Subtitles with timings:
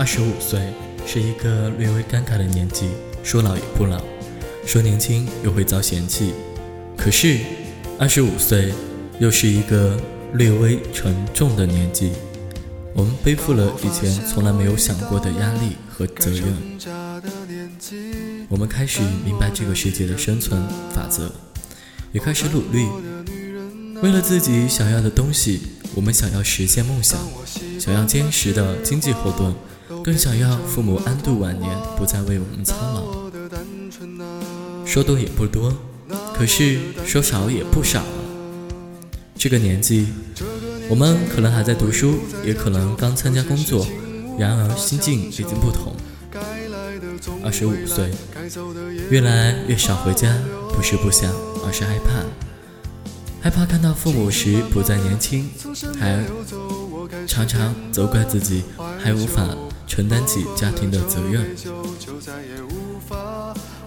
[0.00, 0.58] 二十五岁
[1.06, 2.86] 是一个略微尴尬的年纪，
[3.22, 4.00] 说老也不老，
[4.64, 6.32] 说年轻又会遭嫌弃。
[6.96, 7.36] 可是，
[7.98, 8.72] 二十五岁
[9.18, 10.00] 又是一个
[10.32, 12.12] 略微沉重的年纪，
[12.94, 16.46] 我们背负了以前从来没有想过的压力和责任。
[18.48, 21.30] 我们开始明白这个世界的生存法则，
[22.12, 22.88] 也开始努力，
[24.00, 25.60] 为了自己想要的东西，
[25.94, 27.20] 我们想要实现梦想，
[27.78, 29.54] 想要坚实的经济后盾。
[30.02, 33.20] 更想要父母安度晚年，不再为我们操劳。
[34.86, 35.72] 说多也不多，
[36.34, 38.02] 可是说少也不少。
[39.36, 40.08] 这个年纪，
[40.88, 43.86] 我们可能还在读书，也可能刚参加工作，
[44.38, 45.94] 然而心境已经不同。
[47.44, 48.10] 二十五岁，
[49.10, 50.36] 越来越少回家，
[50.74, 51.30] 不是不想，
[51.64, 52.24] 而是害怕，
[53.42, 55.48] 害怕看到父母时不再年轻，
[55.98, 56.24] 还
[57.26, 58.62] 常常责怪自己
[58.98, 59.46] 还无法。
[59.90, 61.44] 承担起家庭的责任，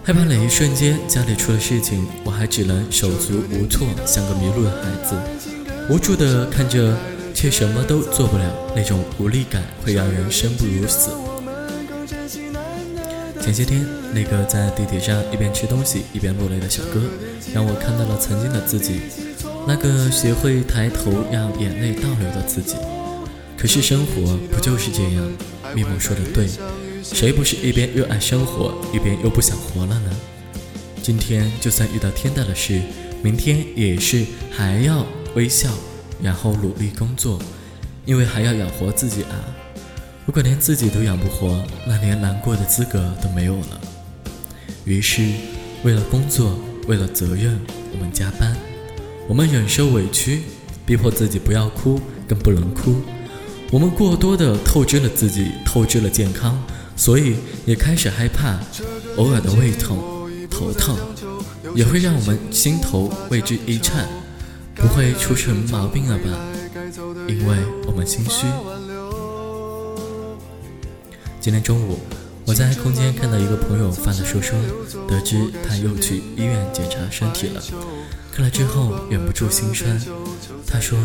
[0.03, 5.15] 害怕哪一瞬间家里出了事情，我还只能手足无措，像个迷路的孩子，
[5.89, 6.93] 无助的看着，
[7.33, 8.43] 却什么都做不了。
[8.75, 11.11] 那种无力感会让人生不如死。
[13.41, 16.99] 前些天，那个在地铁上一边吃东西一边落泪的小哥，
[17.53, 18.99] 让我看到了曾经的自己，
[19.65, 22.75] 那个学会抬头让眼泪倒流的自己。
[23.57, 25.31] 可是生活不就是这样？
[25.75, 26.47] 密谋说的对，
[27.03, 30.11] 谁不是一边热爱生活，一边又不想活了呢？
[31.01, 32.81] 今天就算遇到天大的事，
[33.21, 35.69] 明天也是还要微笑，
[36.21, 37.39] 然后努力工作，
[38.05, 39.35] 因为还要养活自己啊！
[40.25, 43.81] 如果连自己都养不活，那连难过的资格都没有了。
[44.85, 45.21] 于是，
[45.83, 47.59] 为了工作，为了责任，
[47.91, 48.55] 我们加班，
[49.27, 50.43] 我们忍受委屈，
[50.85, 53.01] 逼迫自己不要哭，更不能哭。
[53.73, 56.61] 我们过多的透支了自己，透支了健康，
[56.95, 58.59] 所以也开始害怕，
[59.17, 59.97] 偶尔的胃痛、
[60.47, 60.95] 头疼，
[61.73, 64.07] 也会让我们心头为之一颤。
[64.75, 66.29] 不会出什么毛病了吧？
[67.27, 67.57] 因为
[67.87, 68.45] 我们心虚。
[71.41, 71.97] 今天中午，
[72.45, 74.55] 我在空间看到一个朋友发的说说，
[75.07, 77.61] 得知他又去医院检查身体了。
[78.31, 79.99] 看了之后，忍不住心酸。
[80.67, 80.95] 他说：“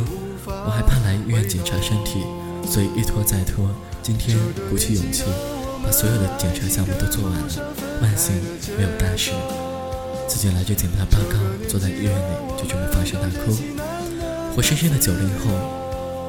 [0.44, 2.20] 我还怕来医院检查身体。”
[2.68, 3.66] 所以一拖再拖，
[4.02, 4.36] 今天
[4.68, 5.24] 鼓起勇气，
[5.82, 7.74] 把所有的检查项目都做完了。
[8.02, 8.34] 万幸
[8.76, 9.30] 没有大事，
[10.28, 13.56] 自己拿着检查报告，坐在医院里就这么放声大哭。
[14.54, 15.50] 活生生的九零后，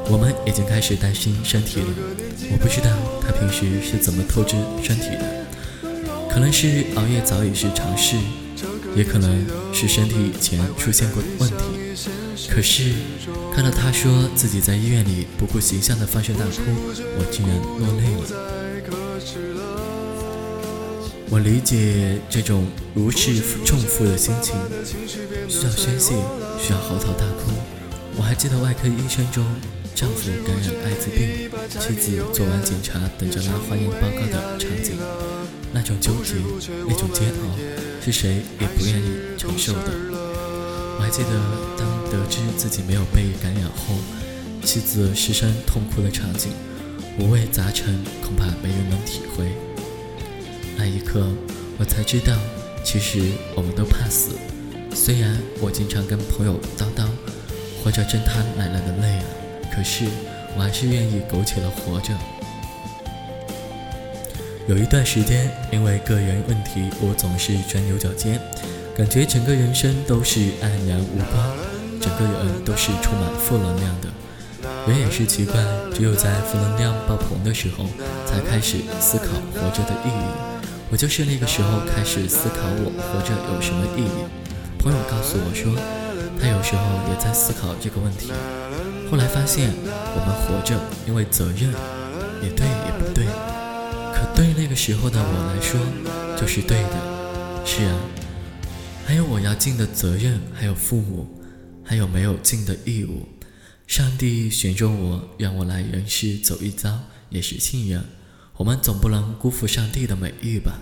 [0.10, 1.88] 我们已经开始担心身体了。
[2.52, 2.90] 我不知道
[3.22, 5.46] 他平时是怎么透支身体的，
[6.32, 8.16] 可能是熬夜早已是常事，
[8.96, 11.56] 也可能是身体以前出现过问题。
[12.50, 12.94] 可是，
[13.62, 16.62] 看到他说自己在医院里不顾形象的放声大哭，
[17.18, 18.24] 我竟然落泪了。
[21.30, 24.56] 我理解这种如释重负的心情，
[25.50, 26.16] 需要宣泄，
[26.58, 27.52] 需要嚎啕大哭。
[28.16, 29.44] 我还记得外科医生中，
[29.94, 34.96] 丈夫感染艾滋病，妻子做完检查等着拿化验报告的场景，
[35.74, 36.36] 那种纠结，
[36.88, 37.60] 那种煎熬，
[38.06, 40.09] 是谁也不愿意承受的。
[41.00, 41.30] 我还记得，
[41.78, 43.96] 当得知自己没有被感染后，
[44.66, 46.52] 妻子失声痛哭的场景，
[47.18, 49.54] 五味杂陈，恐怕没人能体会。
[50.76, 51.26] 那一刻，
[51.78, 52.36] 我才知道，
[52.84, 53.22] 其实
[53.56, 54.32] 我们都怕死。
[54.94, 57.08] 虽然我经常跟朋友叨叨，
[57.82, 59.26] 活着真他奶奶的累啊，
[59.74, 60.04] 可是
[60.58, 62.14] 我还是愿意苟且的活着。
[64.68, 68.38] 有一段时间，因为个人问题，我总是钻牛角尖。
[69.00, 71.56] 感觉整个人生都是黯然无光，
[72.02, 74.10] 整个人都是充满负能量的。
[74.90, 75.56] 人也是奇怪，
[75.96, 77.86] 只有在负能量爆棚的时候，
[78.26, 80.68] 才开始思考活着的意义。
[80.92, 84.28] 我就是那个时候开始思考我活着有什么意义。
[84.78, 85.72] 朋友告诉我说，
[86.38, 88.34] 他有时候也在思考这个问题。
[89.10, 90.76] 后来发现，我们活着
[91.08, 91.72] 因为责任，
[92.44, 93.24] 也对也不对。
[94.12, 95.80] 可对那个时候的我来说，
[96.36, 97.64] 就是对的。
[97.64, 97.96] 是啊。
[99.10, 101.28] 还有我要尽的责任，还有父母，
[101.84, 103.28] 还有没有尽的义务。
[103.88, 106.96] 上帝选中我，让我来人世走一遭，
[107.32, 108.06] 也是信任。
[108.56, 110.80] 我们总不能辜负上帝的美意吧？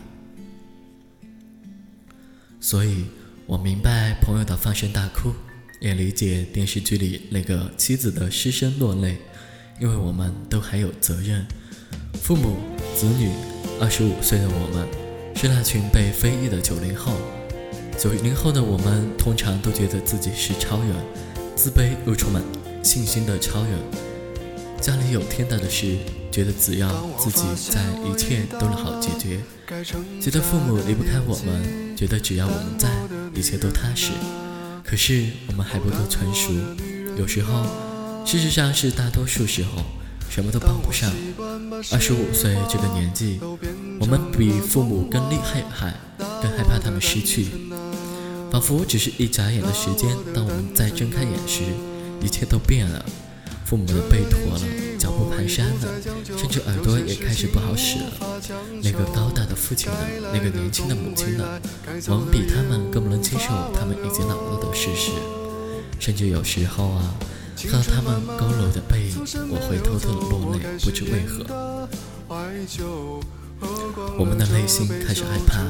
[2.59, 3.05] 所以
[3.45, 5.31] 我明白朋友的放声大哭，
[5.79, 9.19] 也理解电视剧里那个妻子的失声落泪，
[9.79, 11.47] 因为我们都还有责任。
[12.21, 12.57] 父母、
[12.93, 13.29] 子女，
[13.79, 14.85] 二十五岁的我们，
[15.33, 17.13] 是那群被非议的九零后。
[17.97, 20.93] 九零后的我们通常都觉得自己是超人，
[21.55, 22.43] 自卑又充满
[22.83, 23.71] 信心的超人。
[24.79, 25.97] 家里有天大的事，
[26.31, 27.41] 觉得只要自己
[27.71, 29.39] 在，一切都能好解决；
[30.21, 32.87] 觉得父母离不开我们，觉得只要我们在，
[33.33, 34.11] 一切都踏实。
[34.83, 36.53] 可是我们还不够成熟，
[37.17, 37.65] 有时候，
[38.23, 39.81] 事实上是大多数时候，
[40.29, 41.11] 什么都帮不上。
[41.91, 43.39] 二十五岁这个年纪，
[43.99, 45.95] 我们比父母更厉害，害
[46.41, 47.47] 更害怕他们失去。
[48.51, 51.63] 仿佛只是一眨眼的时间，当我们再睁开眼时，
[52.21, 53.05] 一切都变了。
[53.65, 54.61] 父母的背驼了，
[54.97, 56.01] 脚步蹒跚了，
[56.37, 58.13] 甚至耳朵也开始不好使了。
[58.81, 59.97] 那个高大的父亲呢？
[60.33, 61.43] 那个年轻的母亲呢？
[62.07, 65.11] 我们比他们更不能接受他们已经老了的事实。
[65.99, 67.13] 甚至有时候啊，
[67.57, 69.17] 看到他们佝偻的背影，
[69.49, 71.89] 我会偷偷的落泪，不知为何。
[74.17, 75.63] 我们的内心开始害怕，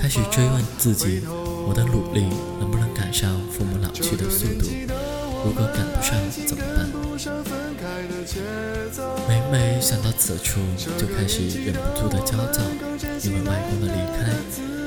[0.00, 1.22] 开始追问自己：
[1.66, 2.24] 我的努力
[2.58, 4.66] 能不能赶上父母老去的速度？
[5.44, 6.16] 如果赶不上
[6.46, 6.88] 怎么办？
[9.28, 10.60] 每每想到此处，
[10.98, 12.62] 就开始忍不住的焦躁，
[13.24, 14.30] 因为外公的离开，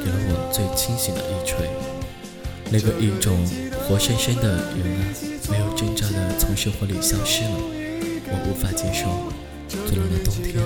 [0.03, 1.69] 给了我最清醒的一锤。
[2.69, 3.37] 那个一种
[3.87, 5.03] 活生生的人啊，
[5.51, 7.57] 没有征兆的从生活里消失了，
[8.27, 9.31] 我无法接受。
[9.87, 10.61] 最冷的冬天，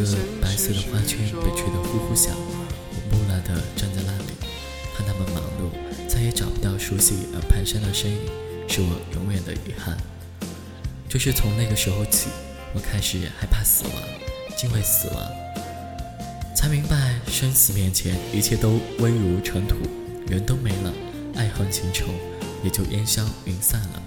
[0.00, 4.32] 那院子白色的花圈被吹得呼呼响，我木讷地站在那里，
[4.96, 8.16] 看他们忙碌，再也找不到熟悉而蹒跚的身影，
[8.66, 9.98] 是我永远的遗憾。
[11.06, 12.28] 就是从那个时候起，
[12.72, 13.92] 我开始害怕死亡，
[14.56, 15.22] 敬畏死亡，
[16.56, 19.76] 才明白生死面前一切都微如尘土，
[20.28, 20.94] 人都没了，
[21.34, 22.06] 爱恨情仇
[22.64, 24.02] 也就烟消云散了，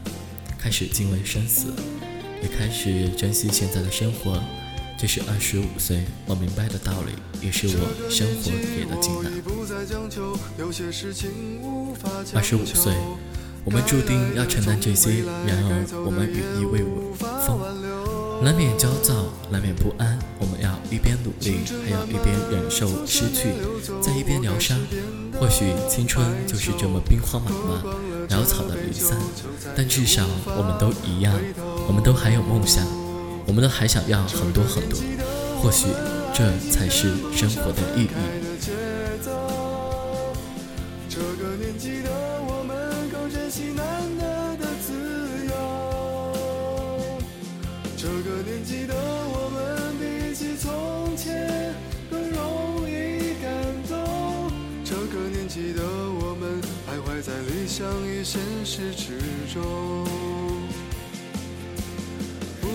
[0.58, 1.72] 开始敬畏生死。
[2.42, 4.44] 也开始珍惜现在的生活，
[5.04, 7.12] 这是二十五岁我明白的道理，
[7.46, 9.44] 也是我生活给的经验。
[12.34, 12.94] 二十五岁，
[13.66, 16.80] 我们注定要承担这些，然而我们羽翼未
[17.20, 17.60] 丰，
[18.46, 20.18] 难免焦躁，难免不安。
[20.40, 23.52] 我们要一边努力，还要一边忍受失去，
[24.02, 24.80] 在一边疗伤。
[25.38, 27.84] 或许青春就是这么兵荒马乱、
[28.30, 29.20] 潦草的离散，
[29.76, 31.38] 但至少我们都一样。
[31.90, 32.88] 我们都还有梦想，
[33.46, 35.00] 我们都还想要很多很多，
[35.62, 35.88] 或许
[36.34, 38.10] 这才是生活的意义。
[41.10, 42.10] 这个年纪的
[42.48, 43.86] 我们更珍惜难
[44.18, 44.94] 得的自
[45.46, 45.54] 由，
[47.96, 51.76] 这个年纪的我们比起从前
[52.10, 53.54] 更容易感
[53.88, 54.52] 动，
[54.84, 59.20] 这个年纪的我们徘徊在理想与现实之
[59.54, 60.63] 中。